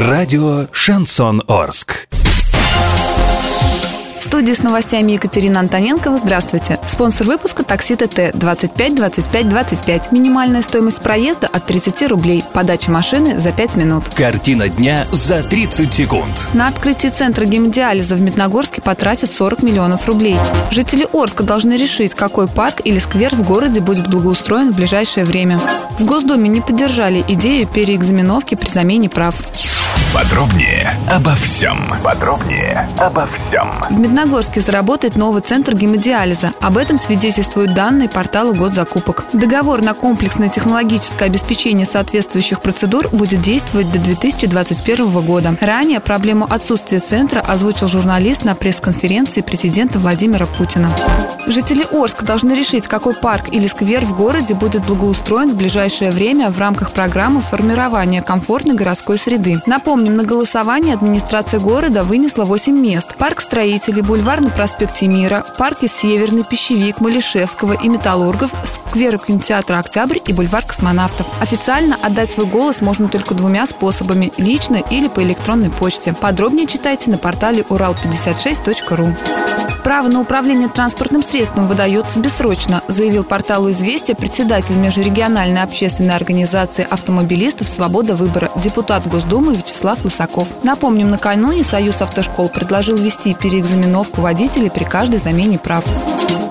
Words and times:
Радио 0.00 0.66
«Шансон 0.72 1.42
Орск». 1.46 2.08
В 4.18 4.22
студии 4.22 4.54
с 4.54 4.62
новостями 4.62 5.12
Екатерина 5.12 5.60
Антоненкова. 5.60 6.16
Здравствуйте. 6.16 6.78
Спонсор 6.88 7.26
выпуска 7.26 7.64
такси 7.64 7.96
ТТ 7.96 8.30
25 8.32 8.94
25 8.94 9.48
25. 9.50 10.12
Минимальная 10.12 10.62
стоимость 10.62 11.02
проезда 11.02 11.48
от 11.48 11.66
30 11.66 12.08
рублей. 12.08 12.42
Подача 12.54 12.90
машины 12.90 13.38
за 13.38 13.52
5 13.52 13.76
минут. 13.76 14.04
Картина 14.14 14.70
дня 14.70 15.06
за 15.12 15.42
30 15.42 15.92
секунд. 15.92 16.48
На 16.54 16.68
открытие 16.68 17.12
центра 17.12 17.44
гемодиализа 17.44 18.14
в 18.14 18.22
Медногорске 18.22 18.80
потратят 18.80 19.30
40 19.30 19.62
миллионов 19.62 20.06
рублей. 20.06 20.38
Жители 20.70 21.06
Орска 21.12 21.42
должны 21.42 21.74
решить, 21.74 22.14
какой 22.14 22.48
парк 22.48 22.80
или 22.84 22.98
сквер 22.98 23.34
в 23.34 23.42
городе 23.42 23.80
будет 23.80 24.08
благоустроен 24.08 24.72
в 24.72 24.76
ближайшее 24.76 25.26
время. 25.26 25.60
В 25.98 26.06
Госдуме 26.06 26.48
не 26.48 26.62
поддержали 26.62 27.22
идею 27.28 27.68
переэкзаменовки 27.68 28.54
при 28.54 28.70
замене 28.70 29.10
прав. 29.10 29.36
Подробнее 30.12 30.98
обо 31.08 31.34
всем. 31.36 31.94
Подробнее 32.02 32.69
обо 33.00 33.26
всем. 33.26 33.72
В 33.90 33.98
Медногорске 33.98 34.60
заработает 34.60 35.16
новый 35.16 35.40
центр 35.40 35.74
гемодиализа. 35.74 36.52
Об 36.60 36.76
этом 36.76 36.98
свидетельствуют 36.98 37.74
данные 37.74 38.08
портала 38.08 38.52
госзакупок. 38.52 39.24
Договор 39.32 39.82
на 39.82 39.94
комплексное 39.94 40.48
технологическое 40.48 41.28
обеспечение 41.28 41.86
соответствующих 41.86 42.60
процедур 42.60 43.08
будет 43.08 43.40
действовать 43.40 43.90
до 43.90 43.98
2021 43.98 45.10
года. 45.22 45.54
Ранее 45.60 46.00
проблему 46.00 46.46
отсутствия 46.48 47.00
центра 47.00 47.40
озвучил 47.40 47.88
журналист 47.88 48.44
на 48.44 48.54
пресс-конференции 48.54 49.40
президента 49.40 49.98
Владимира 49.98 50.46
Путина. 50.46 50.90
Жители 51.46 51.86
Орска 51.90 52.24
должны 52.24 52.52
решить, 52.52 52.86
какой 52.86 53.14
парк 53.14 53.46
или 53.50 53.66
сквер 53.66 54.04
в 54.04 54.16
городе 54.16 54.54
будет 54.54 54.84
благоустроен 54.84 55.50
в 55.50 55.56
ближайшее 55.56 56.10
время 56.10 56.50
в 56.50 56.58
рамках 56.58 56.92
программы 56.92 57.40
формирования 57.40 58.22
комфортной 58.22 58.76
городской 58.76 59.16
среды. 59.18 59.60
Напомним, 59.66 60.16
на 60.16 60.22
голосование 60.22 60.94
администрация 60.94 61.58
города 61.58 62.04
вынесла 62.04 62.44
8 62.44 62.89
мест. 62.90 63.16
Парк 63.18 63.40
строителей, 63.40 64.02
бульвар 64.02 64.40
на 64.40 64.50
проспекте 64.50 65.06
Мира, 65.06 65.44
парки 65.58 65.86
Северный, 65.86 66.44
Пищевик, 66.44 67.00
Малишевского 67.00 67.74
и 67.74 67.88
Металлургов, 67.88 68.50
сквер 68.64 69.18
кинотеатра 69.18 69.78
«Октябрь» 69.78 70.18
и 70.26 70.32
бульвар 70.32 70.64
космонавтов. 70.64 71.26
Официально 71.40 71.96
отдать 71.96 72.30
свой 72.30 72.46
голос 72.46 72.80
можно 72.80 73.08
только 73.08 73.34
двумя 73.34 73.66
способами– 73.66 74.32
лично 74.38 74.82
или 74.90 75.08
по 75.08 75.22
электронной 75.22 75.70
почте. 75.70 76.12
Подробнее 76.12 76.66
читайте 76.66 77.10
на 77.10 77.18
портале 77.18 77.62
урал56.ру. 77.62 79.79
Право 79.90 80.06
на 80.06 80.20
управление 80.20 80.68
транспортным 80.68 81.20
средством 81.20 81.66
выдается 81.66 82.20
бессрочно, 82.20 82.80
заявил 82.86 83.24
порталу 83.24 83.72
«Известия» 83.72 84.14
председатель 84.14 84.76
межрегиональной 84.76 85.64
общественной 85.64 86.14
организации 86.14 86.86
автомобилистов 86.88 87.68
«Свобода 87.68 88.14
выбора», 88.14 88.52
депутат 88.54 89.08
Госдумы 89.08 89.52
Вячеслав 89.52 90.04
Лысаков. 90.04 90.46
Напомним, 90.62 91.10
накануне 91.10 91.64
Союз 91.64 92.02
автошкол 92.02 92.48
предложил 92.50 92.98
ввести 92.98 93.34
переэкзаменовку 93.34 94.20
водителей 94.20 94.70
при 94.70 94.84
каждой 94.84 95.18
замене 95.18 95.58
прав. 95.58 95.84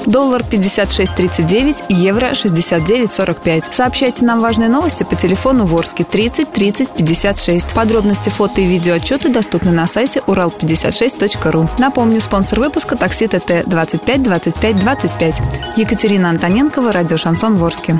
Доллар 0.06 0.42
56.39, 0.42 1.86
евро 1.90 2.28
69.45. 2.28 3.74
Сообщайте 3.74 4.26
нам 4.26 4.42
важные 4.42 4.70
новости 4.70 5.04
по 5.04 5.16
телефону 5.16 5.66
Ворске 5.66 6.04
30 6.04 6.52
30 6.52 6.92
56. 6.92 7.74
Подробности 7.74 8.30
фото 8.30 8.62
и 8.62 8.66
видео 8.66 8.96
отчеты 8.96 9.30
доступны 9.30 9.72
на 9.72 9.88
сайте 9.88 10.22
урал56.ру. 10.26 11.70
Напомню, 11.78 12.22
спонсор 12.22 12.60
выпуска 12.60 12.96
такси 12.96 13.28
ТТ 13.28 13.64
25 13.66 14.24
25 14.24 14.80
25. 14.80 15.36
Екатерина 15.78 16.30
Антоненкова, 16.30 16.92
радио 16.92 17.18
«Шансон 17.18 17.58
Ворске». 17.58 18.00